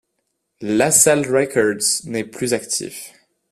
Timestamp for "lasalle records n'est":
0.63-2.23